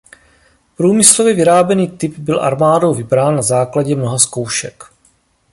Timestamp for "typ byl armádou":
1.87-2.93